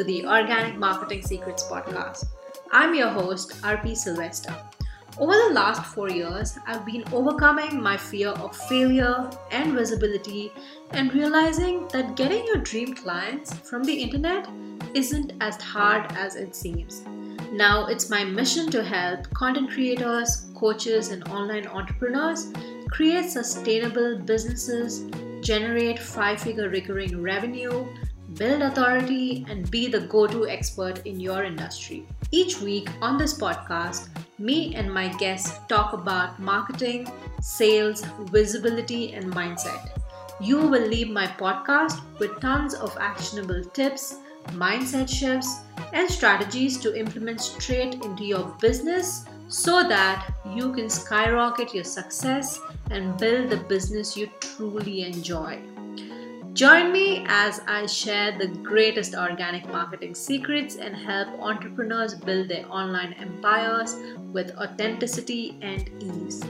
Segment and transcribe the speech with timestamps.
[0.00, 2.24] to the Organic Marketing Secrets podcast.
[2.72, 4.56] I'm your host, RP Sylvester.
[5.18, 10.52] Over the last four years, I've been overcoming my fear of failure and visibility
[10.92, 14.48] and realizing that getting your dream clients from the internet
[14.94, 17.02] isn't as hard as it seems.
[17.52, 22.50] Now, it's my mission to help content creators, coaches, and online entrepreneurs
[22.90, 25.04] create sustainable businesses,
[25.42, 27.86] generate five figure recurring revenue,
[28.40, 32.06] build authority, and be the go to expert in your industry.
[32.30, 34.08] Each week on this podcast,
[34.38, 37.06] me and my guests talk about marketing,
[37.42, 39.90] sales, visibility, and mindset.
[40.40, 44.16] You will leave my podcast with tons of actionable tips,
[44.52, 45.60] mindset shifts,
[45.92, 52.58] and strategies to implement straight into your business so that you can skyrocket your success
[52.90, 55.60] and build the business you truly enjoy.
[56.52, 62.66] Join me as I share the greatest organic marketing secrets and help entrepreneurs build their
[62.68, 63.96] online empires
[64.32, 66.40] with authenticity and ease.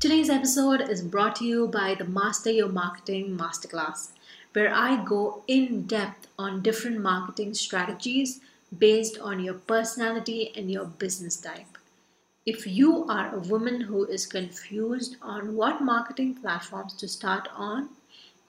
[0.00, 4.12] Today's episode is brought to you by the Master Your Marketing Masterclass,
[4.54, 8.40] where I go in depth on different marketing strategies
[8.76, 11.71] based on your personality and your business type.
[12.44, 17.90] If you are a woman who is confused on what marketing platforms to start on,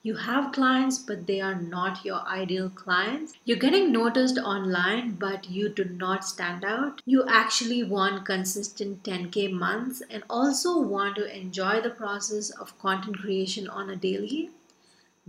[0.02, 3.34] you have clients but they are not your ideal clients.
[3.44, 7.02] You're getting noticed online but you do not stand out.
[7.06, 13.20] You actually want consistent 10k months and also want to enjoy the process of content
[13.20, 14.50] creation on a daily.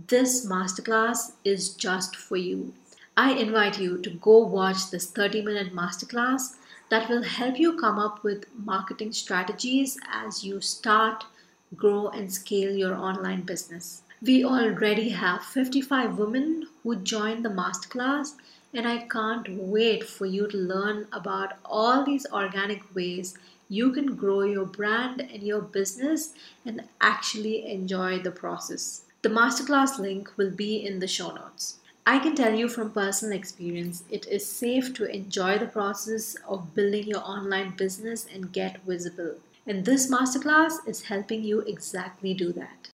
[0.08, 2.74] This masterclass is just for you.
[3.16, 6.56] I invite you to go watch this 30 minute masterclass
[6.88, 11.24] that will help you come up with marketing strategies as you start,
[11.76, 14.02] grow, and scale your online business.
[14.22, 18.34] We already have 55 women who joined the masterclass,
[18.72, 23.36] and I can't wait for you to learn about all these organic ways
[23.68, 26.34] you can grow your brand and your business
[26.64, 29.02] and actually enjoy the process.
[29.22, 31.78] The masterclass link will be in the show notes.
[32.08, 36.72] I can tell you from personal experience, it is safe to enjoy the process of
[36.72, 39.34] building your online business and get visible.
[39.66, 42.90] And this masterclass is helping you exactly do that.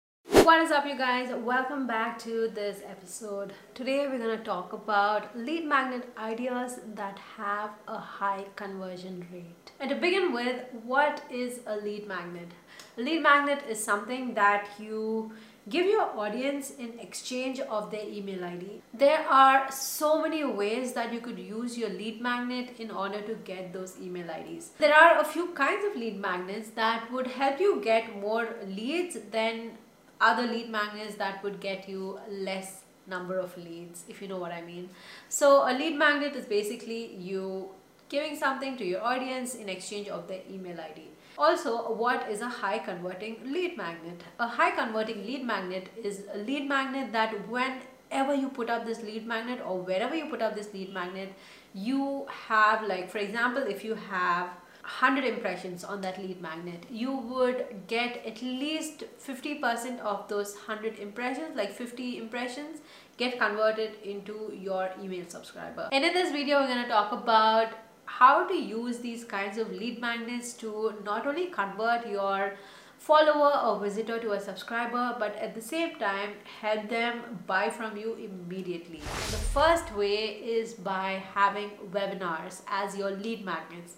[0.44, 1.34] What is up, you guys?
[1.34, 3.52] Welcome back to this episode.
[3.74, 9.72] Today, we're going to talk about lead magnet ideas that have a high conversion rate.
[9.80, 12.52] And to begin with, what is a lead magnet?
[12.96, 15.32] A lead magnet is something that you
[15.68, 18.82] give your audience in exchange of their email ID.
[18.94, 23.34] There are so many ways that you could use your lead magnet in order to
[23.44, 24.70] get those email IDs.
[24.78, 29.18] There are a few kinds of lead magnets that would help you get more leads
[29.30, 29.72] than
[30.20, 34.52] other lead magnets that would get you less number of leads if you know what
[34.52, 34.88] I mean.
[35.28, 37.70] So a lead magnet is basically you
[38.08, 41.08] giving something to your audience in exchange of their email ID.
[41.38, 44.22] Also, what is a high converting lead magnet?
[44.38, 49.02] A high converting lead magnet is a lead magnet that whenever you put up this
[49.02, 51.32] lead magnet or wherever you put up this lead magnet,
[51.74, 54.48] you have like, for example, if you have
[54.82, 60.98] 100 impressions on that lead magnet, you would get at least 50% of those 100
[60.98, 62.80] impressions, like 50 impressions,
[63.16, 65.88] get converted into your email subscriber.
[65.92, 67.74] And in this video, we're going to talk about
[68.18, 72.54] how to use these kinds of lead magnets to not only convert your
[72.98, 77.96] follower or visitor to a subscriber but at the same time help them buy from
[77.96, 78.98] you immediately.
[78.98, 80.16] The first way
[80.56, 83.94] is by having webinars as your lead magnets.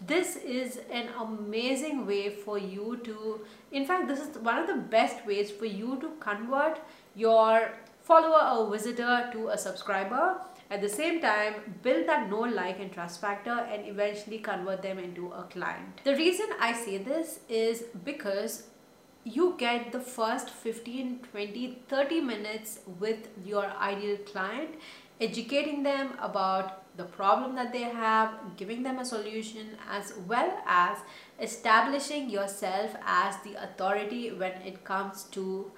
[0.00, 3.40] This is an amazing way for you to,
[3.72, 6.80] in fact, this is one of the best ways for you to convert
[7.16, 10.36] your follower or visitor to a subscriber
[10.74, 14.98] at the same time, build that know, like, and trust factor and eventually convert them
[14.98, 16.00] into a client.
[16.02, 18.64] The reason I say this is because
[19.22, 24.70] you get the first 15, 20, 30 minutes with your ideal client,
[25.20, 30.98] educating them about the problem that they have, giving them a solution, as well as
[31.40, 35.70] establishing yourself as the authority when it comes to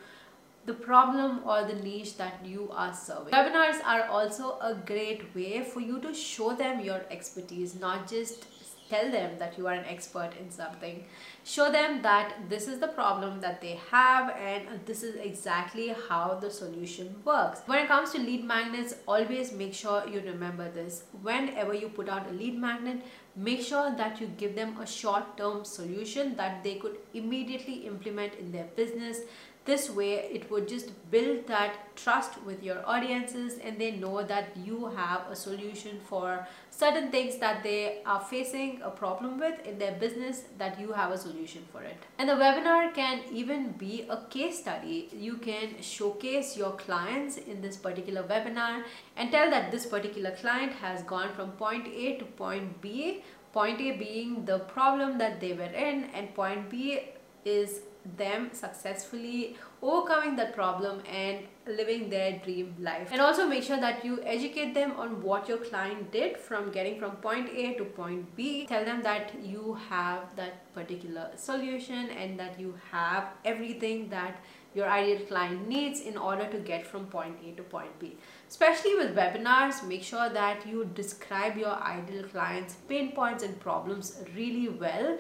[0.67, 3.33] the problem or the niche that you are serving.
[3.33, 8.47] Webinars are also a great way for you to show them your expertise, not just
[8.89, 11.05] tell them that you are an expert in something.
[11.45, 16.39] Show them that this is the problem that they have and this is exactly how
[16.41, 17.62] the solution works.
[17.67, 21.05] When it comes to lead magnets always make sure you remember this.
[21.23, 23.03] Whenever you put out a lead magnet
[23.35, 28.51] make sure that you give them a short-term solution that they could immediately implement in
[28.51, 29.21] their business
[29.67, 34.57] this way it would just build that trust with your audiences and they know that
[34.57, 39.79] you have a solution for certain things that they are facing a problem with in
[39.79, 41.97] their business that you have a solution for it.
[42.19, 45.09] And the webinar can even be a case study.
[45.13, 48.85] You can showcase your clients in this particular webinar
[49.17, 53.25] and tell that this particular client has gone from point A to point B.
[53.53, 57.01] Point A being the problem that they were in and point B
[57.47, 57.81] is
[58.17, 63.08] them successfully overcoming that problem and living their dream life.
[63.12, 66.99] And also make sure that you educate them on what your client did from getting
[66.99, 68.67] from point A to point B.
[68.67, 74.43] Tell them that you have that particular solution and that you have everything that
[74.76, 78.17] your ideal client needs in order to get from point A to point B.
[78.49, 84.20] Especially with webinars make sure that you describe your ideal clients pain points and problems
[84.37, 85.19] really well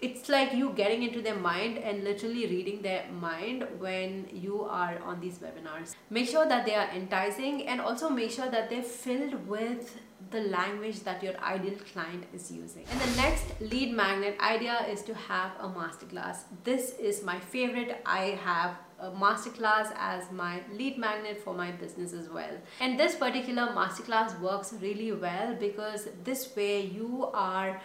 [0.00, 4.98] it's like you getting into their mind and literally reading their mind when you are
[5.02, 5.94] on these webinars.
[6.10, 9.98] Make sure that they are enticing and also make sure that they're filled with
[10.30, 12.84] the language that your ideal client is using.
[12.90, 16.38] And the next lead magnet idea is to have a masterclass.
[16.64, 18.00] This is my favorite.
[18.04, 22.56] I have a masterclass as my lead magnet for my business as well.
[22.80, 27.80] And this particular masterclass works really well because this way you are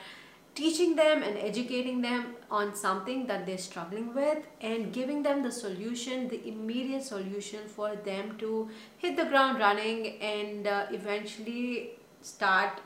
[0.60, 5.52] teaching them and educating them on something that they're struggling with and giving them the
[5.52, 11.92] solution, the immediate solution for them to hit the ground running and uh, eventually
[12.22, 12.82] start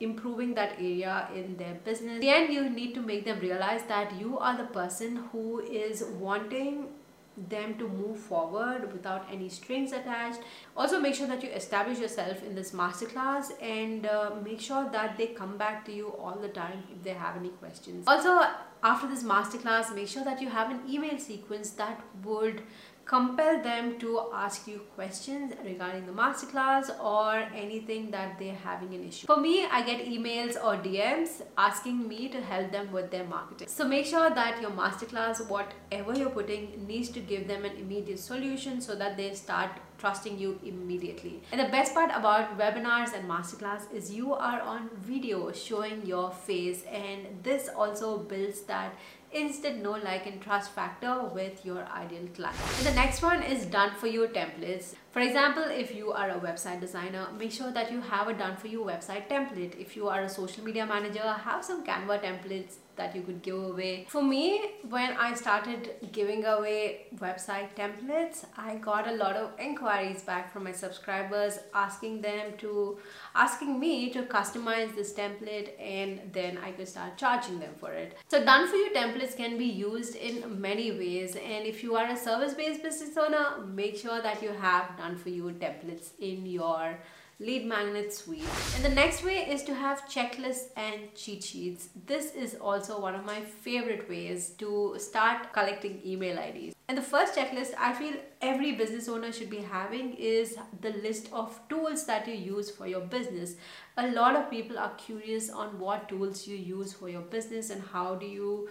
[0.00, 2.14] improving that area in their business.
[2.14, 5.60] In the end, you need to make them realize that you are the person who
[5.60, 6.88] is wanting
[7.36, 10.40] them to move forward without any strings attached.
[10.76, 15.18] Also make sure that you establish yourself in this masterclass and uh, make sure that
[15.18, 18.04] they come back to you all the time if they have any questions.
[18.06, 18.40] Also
[18.82, 22.62] after this masterclass make sure that you have an email sequence that would
[23.04, 29.06] compel them to ask you questions regarding the masterclass or anything that they're having an
[29.06, 29.26] issue.
[29.26, 33.68] For me, I get emails or DMs asking me to help them with their marketing.
[33.68, 38.20] So make sure that your masterclass, whatever you're putting, needs to give them an immediate
[38.20, 41.42] solution so that they start trusting you immediately.
[41.52, 46.30] And the best part about webinars and masterclass is you are on video showing your
[46.30, 48.94] face and this also builds that
[49.34, 52.56] instant know like and trust factor with your ideal client.
[52.84, 54.94] The next one is done for you templates.
[55.10, 58.56] For example if you are a website designer make sure that you have a done
[58.56, 59.76] for you website template.
[59.78, 63.62] If you are a social media manager have some canva templates that you could give
[63.62, 64.06] away.
[64.08, 70.22] For me, when I started giving away website templates, I got a lot of inquiries
[70.22, 72.98] back from my subscribers asking them to,
[73.34, 78.16] asking me to customize this template and then I could start charging them for it.
[78.28, 82.06] So done for you templates can be used in many ways and if you are
[82.06, 86.98] a service-based business owner, make sure that you have done for you templates in your
[87.40, 88.44] lead magnet suite.
[88.76, 91.88] And the next way is to have checklists and cheat sheets.
[92.06, 96.74] This is also one of my favorite ways to start collecting email IDs.
[96.88, 101.30] And the first checklist I feel every business owner should be having is the list
[101.32, 103.56] of tools that you use for your business.
[103.96, 107.82] A lot of people are curious on what tools you use for your business and
[107.82, 108.68] how do you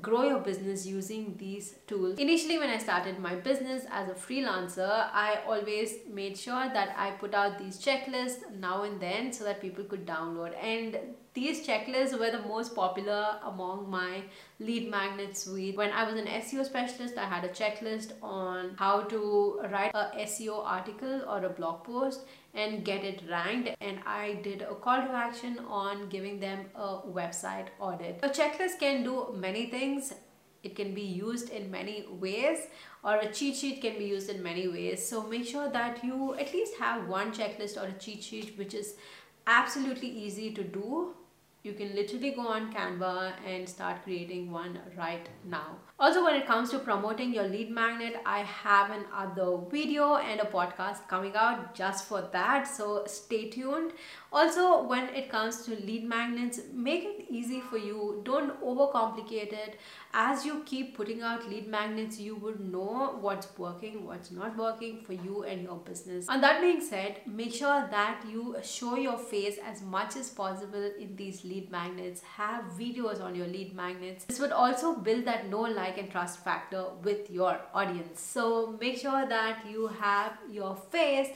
[0.00, 2.18] grow your business using these tools.
[2.18, 7.12] Initially when I started my business as a freelancer, I always made sure that I
[7.12, 10.98] put out these checklists now and then so that people could download and
[11.38, 14.22] these checklists were the most popular among my
[14.58, 15.76] lead magnet suite.
[15.76, 20.10] When I was an SEO specialist, I had a checklist on how to write a
[20.22, 22.22] SEO article or a blog post
[22.54, 27.02] and get it ranked and I did a call to action on giving them a
[27.18, 28.18] website audit.
[28.22, 30.14] A checklist can do many things.
[30.64, 32.66] It can be used in many ways
[33.04, 35.08] or a cheat sheet can be used in many ways.
[35.08, 38.74] So make sure that you at least have one checklist or a cheat sheet which
[38.74, 38.96] is
[39.46, 41.14] absolutely easy to do
[41.62, 45.76] you can literally go on Canva and start creating one right now.
[45.98, 50.44] Also, when it comes to promoting your lead magnet, I have another video and a
[50.44, 52.68] podcast coming out just for that.
[52.68, 53.92] So stay tuned.
[54.30, 58.20] Also, when it comes to lead magnets, make it easy for you.
[58.24, 59.78] Don't overcomplicate it.
[60.12, 65.00] As you keep putting out lead magnets, you would know what's working, what's not working
[65.00, 66.26] for you and your business.
[66.28, 70.90] And that being said, make sure that you show your face as much as possible
[70.98, 72.20] in these lead magnets.
[72.22, 74.26] Have videos on your lead magnets.
[74.26, 78.20] This would also build that know, like, and trust factor with your audience.
[78.20, 81.28] So make sure that you have your face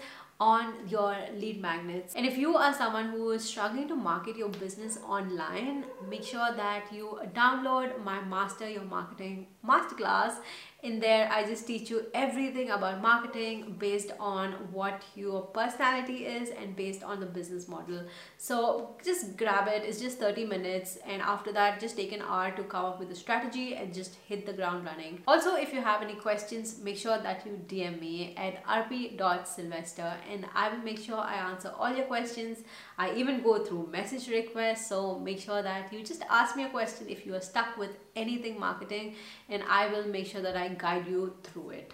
[0.42, 2.14] on your lead magnets.
[2.16, 6.49] And if you are someone who is struggling to market your business online, make sure
[6.56, 10.40] that you download my Master Your Marketing Masterclass
[10.83, 16.51] in there i just teach you everything about marketing based on what your personality is
[16.51, 18.05] and based on the business model.
[18.39, 19.83] So just grab it.
[19.85, 23.11] It's just 30 minutes and after that just take an hour to come up with
[23.11, 25.23] a strategy and just hit the ground running.
[25.27, 30.47] Also if you have any questions make sure that you dm me at rp.sylvester and
[30.55, 32.59] i will make sure i answer all your questions.
[32.99, 36.69] I even go through message requests so make sure that you just ask me a
[36.69, 39.15] question if you are stuck with anything marketing
[39.49, 41.93] and i will make sure that i guide you through it.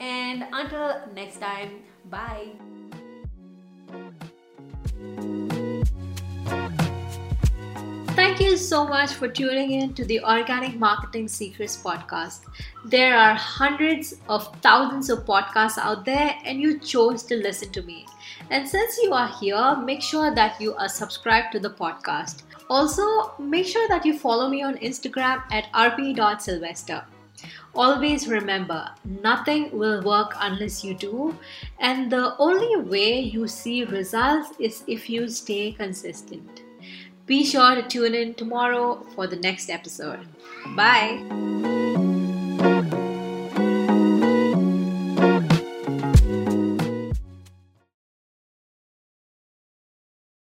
[0.00, 2.48] And until next time, bye.
[8.20, 12.40] Thank you so much for tuning in to the Organic Marketing Secrets podcast.
[12.84, 17.82] There are hundreds of thousands of podcasts out there, and you chose to listen to
[17.82, 18.06] me.
[18.50, 22.42] And since you are here, make sure that you are subscribed to the podcast.
[22.68, 27.04] Also, make sure that you follow me on Instagram at rp.sylvester.
[27.74, 31.36] Always remember, nothing will work unless you do,
[31.78, 36.62] and the only way you see results is if you stay consistent.
[37.26, 40.26] Be sure to tune in tomorrow for the next episode.
[40.74, 41.78] Bye.